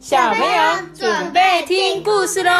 [0.00, 0.62] 小朋友
[0.94, 2.50] 准备听故事喽。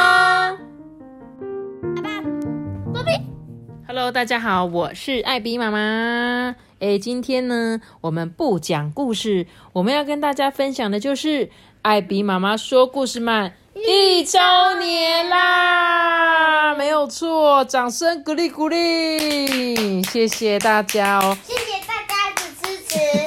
[3.88, 6.54] Hello，大家好，我是艾比妈妈。
[6.80, 11.48] 诶，今天呢，我们不讲故事，我们要跟大家分享的就是
[11.80, 14.38] 艾比妈妈说故事曼一周
[14.79, 21.38] 年啦，没有错，掌声鼓励鼓励，谢谢大家哦。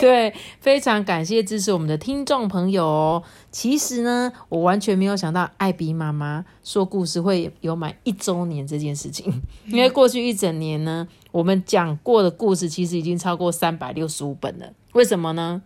[0.06, 3.24] 对，非常感谢支持我们的听众朋友哦。
[3.52, 14.74] 其实呢，我完全没有想到艾比妈妈说故事会有满一周年这件事情，因为过去一整年呢，我们讲过的故事其实已经超过三百六十五本了。
[14.92, 15.62] 为什么呢？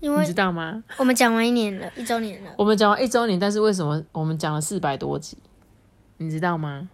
[0.00, 0.82] 因为你知道吗？
[0.96, 2.50] 我们讲完一年了，一周年了。
[2.56, 5.38] 我们讲完一周年，但是为什么我们讲了四百多集？
[6.16, 6.88] 你知道吗？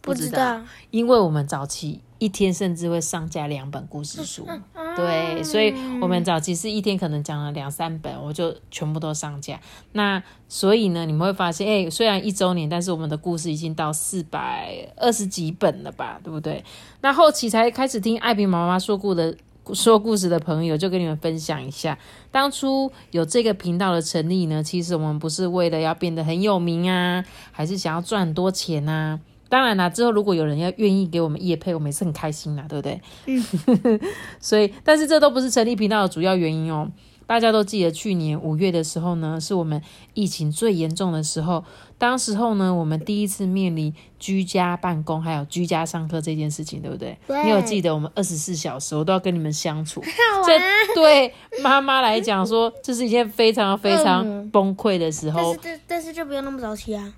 [0.00, 4.46] 不知道，因为我们早期一天甚至会上架两本故事书，
[4.94, 9.60] 对，所以我们早期是一天可能讲了两三本，我就全部都上架。
[9.90, 16.62] 那所以呢，你们会发现，哎，虽然一周年，但是我们的故事已经到四百二十几本了吧，对不对？
[17.00, 19.36] 那后期才开始听艾比妈妈说故的
[19.74, 21.98] 说故事的朋友，就跟你们分享一下，
[22.30, 29.18] 当初有这个频道的成立呢，其实我们不是为了要变得很有名啊，还是想要赚很多钱啊。
[29.52, 32.98] 当然啦，之后如果有人要愿意给我们夜配，我们也是很开心啦，对不对？
[33.26, 34.00] 嗯，
[34.40, 36.90] 所以，但是这都不是成立频道的主要原因哦。
[37.26, 39.80] 大家都记得去年五月的时候呢，是我们
[40.14, 41.62] 疫情最严重的时候。
[41.98, 47.18] 当时候呢，我们第一次面临居家办公还有居家上课这件事情，对不对？
[47.26, 50.02] 对你有记得我们二十四小时我都要跟你们相处，
[50.46, 51.30] 这对
[51.62, 55.58] 妈妈来讲说，这是一件非常非常嗯崩溃的时候但是。
[55.62, 57.12] 但但是就不用那么早起啊。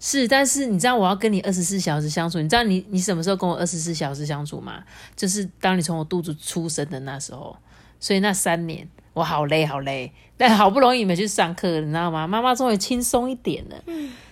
[0.00, 4.82] 是，但是你知道我要跟你二十四小时相处，你知道你你什么时候跟我二十四小时相处吗？
[5.16, 7.56] 就是当你从我肚子出生的那时候，
[7.98, 12.26] 所以那三年我好累好累，但好不容易你们去上课，你知道吗？
[12.26, 13.76] 妈妈终于轻松一点了。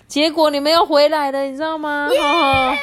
[0.06, 2.08] 结果你们又回来了，你知道吗？
[2.08, 2.74] 哦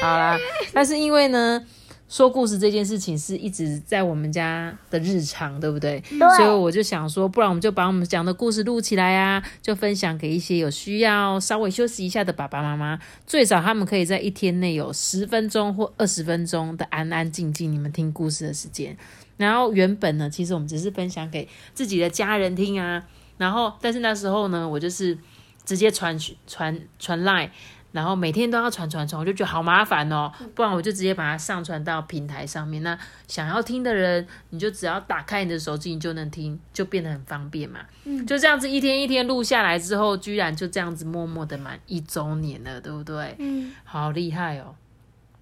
[0.00, 0.36] 好啦，
[0.72, 1.64] 但是因为呢。
[2.14, 6.00] 说故事这件事情是一直在我们家的日常，对不对？
[6.36, 18.96] 所以我就想说，不然我们就把我们讲的故事录起来啊，就分享给一些有需要稍微休息一下的爸爸妈妈，最少他们可以在一天内有十分钟或二十分钟的安安静静你们听故事的时间。
[19.36, 23.02] 然后原本呢，其实我们只是分享给自己的家人听啊，
[23.38, 25.18] 然后但是那时候呢，我就是
[25.64, 27.50] 直接传传传 line。
[27.94, 32.82] 然后每天都要传传传，我就觉得好麻烦哦，不然我就直接把它上传到平台上面。
[32.82, 37.78] 那想要听的人，你就只要打开你的手机，你就能听，就变得很方便嘛。
[38.02, 43.36] 嗯，就这样子一天一天录下来之后，居然就这样子默默的满一周年了，对不对？
[43.38, 44.74] 嗯，好厉害哦！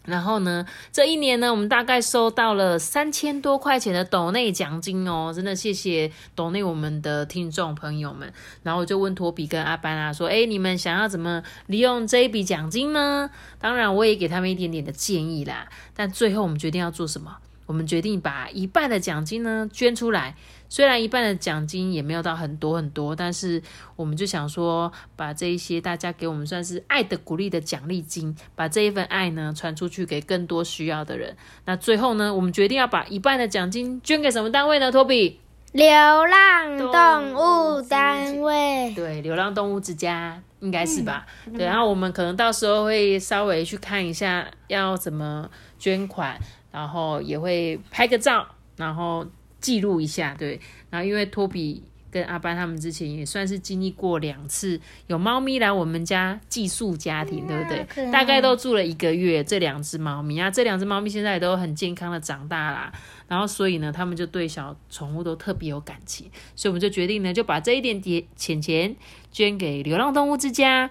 [0.05, 8.33] 然后呢，这一年呢，我们大概收到了三千多块钱的抖内奖金哦，真的谢谢抖内我们的听众朋友们。
[8.63, 13.31] 然后我就问托比跟阿班啊说：“哎，你们想要怎么利用这一笔奖金呢？”
[13.61, 15.69] 当然，我也给他们一点点的建议啦。
[15.95, 17.37] 但最后我们决定要做什么？
[17.67, 20.35] 我们决定把一半的奖金呢捐出来。
[20.73, 23.63] 虽然一半的奖金也没有到很多很多，但是
[23.95, 31.37] 我们就想说，把这一些大家给我们算是爱的鼓励的奖励金，把这一份爱呢传出去给更多需要的人。
[31.67, 34.91] 那最后呢，我们决定要把一半的奖金捐给什么单位呢？
[34.91, 35.39] 托比，
[35.73, 38.95] 流浪动物单位。
[38.97, 41.27] 对，流浪动物之家应该是吧？
[41.55, 46.39] 对，然后我们可能到时候会稍微去看一下要怎么捐款，
[46.71, 48.47] 然后也会拍个照，
[48.79, 49.27] 然后
[49.63, 50.35] 记录一下。
[50.39, 58.11] 对，然后因为托比跟阿班他们之前也算是经历过两次有猫咪来我们家寄宿家庭，对不对？
[58.11, 62.93] 大概都住了一个月，这两只猫咪啊，这两只猫咪现在也都很健康的长大啦。
[63.29, 68.95] 然后所以呢，他们就对小宠物都特别有感情，所以我们就决定呢，就把这一点点钱钱
[69.31, 70.91] 捐给流浪动物之家。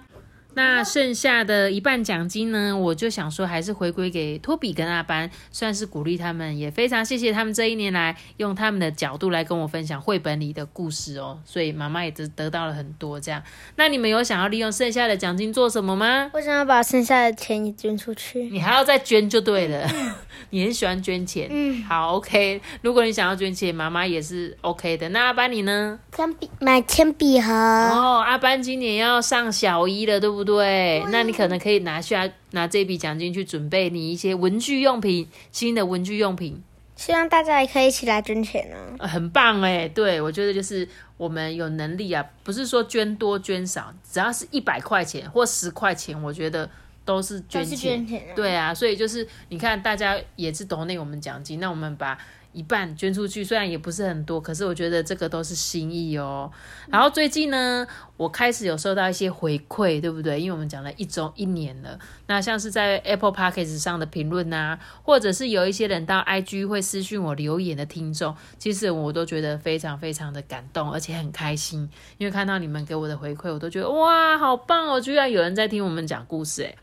[0.53, 13.41] 那剩下的一半奖金呢，我就想说还是回归给托比跟阿班，算是鼓励他们，也非常谢谢他们这一年来用他们的角度来跟我分享绘本里的故事哦，所以妈妈也得得到了很多这样。
[13.77, 16.29] 那你们有想要利用剩下的奖金做什么吗？
[16.33, 18.43] 我想要把剩下的钱也捐出去。
[18.49, 19.89] 你还要再捐就对了，
[20.49, 21.47] 你很喜欢捐钱。
[21.49, 22.61] 嗯，好，OK。
[22.81, 25.07] 如果你想要捐钱，妈妈也是 OK 的。
[25.09, 25.99] 那阿班你呢？
[26.11, 27.53] 铅笔买铅笔盒。
[27.53, 30.40] 哦，阿班今年要上小一了，对不对？
[31.11, 36.61] 那你可能可以拿下拿这笔奖金去准备你一些文具用品，新的文具用品。
[36.95, 38.95] 希望大家也可以一起来捐钱哦。
[38.99, 46.69] 呃很棒哎，对我觉得就是我们有能力啊，不是说捐多捐少，只要是一百块钱或十块钱，我觉得
[47.03, 47.77] 都是捐钱。
[47.77, 52.15] 捐钱啊对啊，所以就是你看，大家也是抖内我们奖金，那我们把
[52.53, 56.51] 一半捐出去，虽然也不是很多，可是我觉得这个都是心意哦。
[56.89, 57.87] 然后最近呢，
[58.17, 60.39] 我开始有收到一些回馈，对不对？
[60.39, 74.99] 因为我们讲了一周一年了，那像是在 Apple Podcast 上的评论啊，或者是有一些人到 IG 会私讯我留言的听众，其实我都觉得非常非常的感动，而且很开心，因为看到你们给我的回馈，我都觉得哇，好棒哦！
[74.99, 76.77] 居然有人在听我们讲故事，诶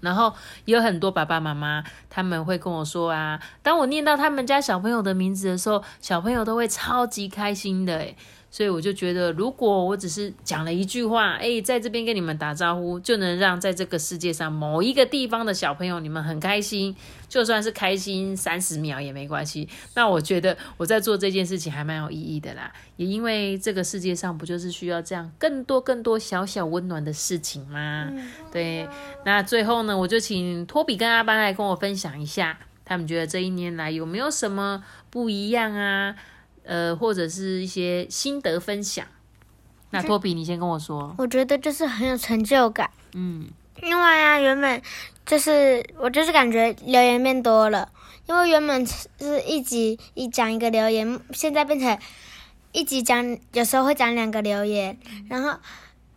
[0.00, 0.32] 然后
[0.64, 8.16] 有很多爸爸妈妈，他们会跟我说啊，当我念到他们家小朋友的名字的时候，小朋友都会超级开心的诶
[8.50, 16.96] 所以我就觉得，如果我只是讲了一句话，哎，在这边跟你们打招呼，就能让在这个世界上某一个地方的小朋友你们很开心，
[17.28, 19.68] 就算是开心三十秒也没关系。
[19.94, 28.10] 那我觉得我在做这件事情还蛮有意义的啦，也因为这个世界上不就是需要这样更多更多小小温暖的事情吗？
[28.50, 28.88] 对，
[29.24, 36.16] 那最后呢，我就请托比跟阿班来跟我分享一下，他们觉得这一年来有没有什么不一样啊？
[36.70, 39.04] 呃，或者是一些心得分享。
[39.90, 41.12] 那托比，你先跟我说。
[41.18, 43.48] 我觉得就是很有成就感，嗯，
[43.82, 44.80] 因为啊，原本
[45.26, 47.90] 就是我就是感觉留言变多了，
[48.28, 51.98] 因为原本是一集一讲一个留言，现在变成
[52.70, 54.96] 一集讲，有时候会讲两个留言，
[55.28, 55.58] 然后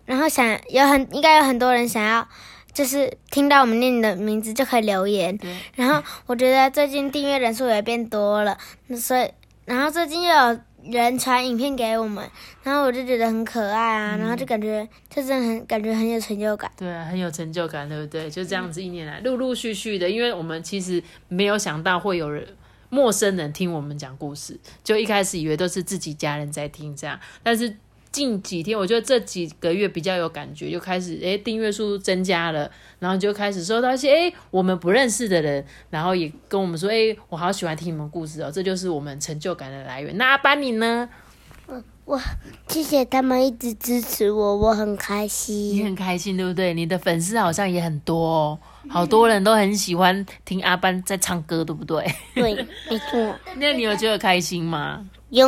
[0.06, 2.28] 然后想有很应该有很多人想要。
[2.74, 5.38] 就是听到我们念你的名字就可以留言，
[5.76, 8.58] 然后我觉得最近订阅人数也变多了，
[8.88, 9.30] 那所以
[9.66, 10.60] 然后最近又有
[10.92, 12.30] 人传影片给我们，
[12.64, 16.70] 然后我就觉得很可爱啊，然后就感觉就真的很感觉很有成就感。
[16.78, 18.30] 对啊，很有成就感，对不对？
[18.30, 22.46] 就这样子一年来，陆陆续续的，因为我们其实没有想到会有人
[22.90, 27.74] 陌生人听我们讲故事，就一开始以为都是自己家人在听这样，但是
[28.14, 40.16] 近几天，我觉得这几个月比较有感觉，就开始诶订阅数增加了，然后就开始收到一些诶我们不认识的人，然后也跟我们说诶我好喜欢听你们故事哦，这就是我们成就感的来源。
[40.18, 41.10] 那阿班你呢？
[42.06, 42.20] 我
[42.68, 45.84] 谢谢他们一直支持我，我很开心你。
[45.84, 46.74] 很开心对不对？
[46.74, 52.06] 你的粉丝好像也很多哦，好多人都很喜欢听阿班在唱歌，对不对？
[52.36, 52.54] 对，
[52.90, 55.06] 没错， 那你有觉得开心吗？
[55.30, 55.48] 有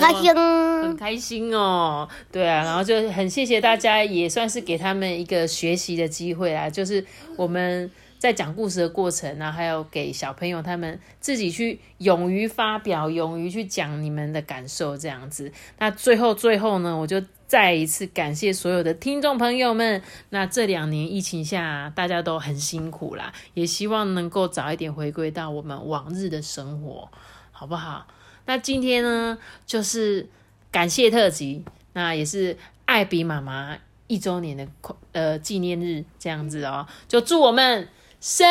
[0.00, 0.34] 开心。
[0.34, 6.70] 很开心哦，对啊，然后就很谢谢大家，也算是给他们一个学习的机会啦。
[6.70, 7.04] 就是
[7.36, 15.52] 我们在讲故事的过程啊，还有给小朋友他们自己去勇于发表、勇于去讲你们的感受这样子。
[15.78, 20.02] 那最后最后呢，我就再一次感谢所有的听众朋友们。
[20.30, 27.08] 那这两年疫情下，大家都很辛苦啦，也希望能够早一点回归到我们往日的生活，
[27.52, 28.06] 好不好？
[28.46, 30.28] 那今天呢，就是
[30.72, 32.56] 感谢特辑，那也是
[32.86, 34.66] 艾比妈妈一周年的
[35.12, 37.86] 呃纪念日，这样子哦，就祝我们
[38.20, 38.44] 生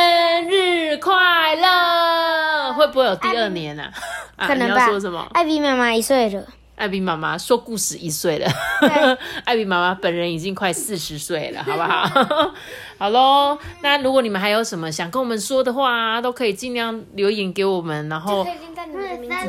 [0.50, 2.74] 日快乐！
[2.74, 3.92] 会不会有第二年啊？
[4.38, 5.28] 啊，你要可能吧说什么？
[5.34, 6.42] 艾比妈妈一岁了，
[6.78, 8.50] 艾比妈妈说故事一岁了，
[9.44, 12.54] 艾比妈妈本人已经快四十岁了，好不好？
[12.98, 18.48] 好喽，那如果你们还有什么想跟我们说的话，都可以尽量留言给我们，然后。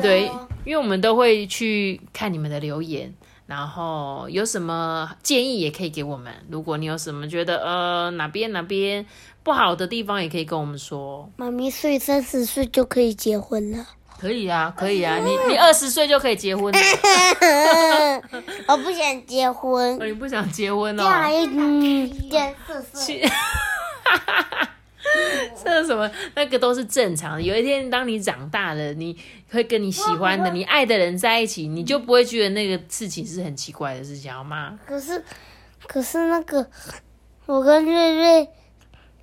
[0.01, 0.29] 对，
[0.65, 3.13] 因为我们都会去看你们的留言，
[3.49, 6.31] 然后有什么建议也可以给我们。
[6.51, 9.03] 如果你有什么觉得呃哪边哪边
[9.41, 11.27] 不好的地方，也可以跟我们说。
[11.35, 13.83] 妈咪岁三十岁就可以结婚了。
[14.19, 16.79] 可以啊，可以啊，你你二十岁就可以结婚了，
[18.69, 21.49] 我不想结婚哦，你不想结婚这样还哦？
[21.51, 23.27] 嗯，见四岁。
[25.63, 26.09] 这什么？
[26.35, 27.41] 那个都是正常的。
[27.41, 29.17] 有一天，当你长大了，你
[29.51, 34.79] 会跟你喜欢的、 你爱的人在一起，你就不会觉得那个事情是很奇怪的事情，好吗？
[34.85, 35.23] 可是，
[35.87, 36.69] 可是那个，
[37.45, 38.49] 我跟瑞瑞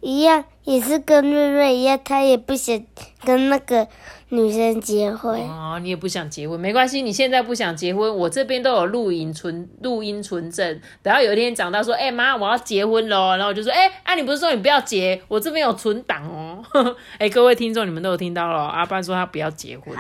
[0.00, 2.80] 一样，也是跟瑞瑞一样，他也不想
[3.24, 3.88] 跟那个
[4.28, 5.40] 女生结婚。
[5.40, 10.80] 哦，你也不想结婚，没关系，你现在不想结婚，我这边都有录音存录音存证。
[11.02, 15.20] 等到有一天长大说，哎、妈，我要结婚喽，然后我就说，哎、啊，你不是说你不要结？
[15.28, 16.64] 我这边有存档哦。
[17.18, 19.96] 哎、各位听众，你们都有听到了哦，阿班说他不要结婚，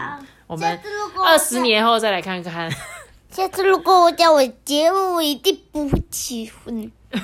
[0.46, 0.78] 我们
[1.24, 2.70] 二十年后再来看看。
[3.30, 6.90] 下次如果我叫我结婚，我一定不会结婚。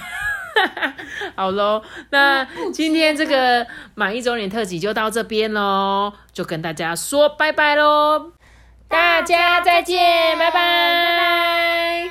[1.36, 8.32] 好喽，那今天这个满一周年特辑就到这边喽，就跟大家说拜拜喽，
[8.88, 12.10] 大家再见，拜拜。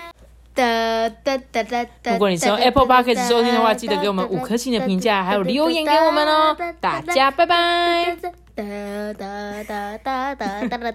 [0.53, 2.11] 哒哒哒哒哒。
[2.11, 6.55] 如果你是用 Apple Podcast 收听的话，记得给我们五颗星的评价，还有留言给我们哦。
[6.81, 8.17] 大家拜拜。
[8.53, 8.63] 哒
[9.17, 10.93] 哒哒哒哒哒哒。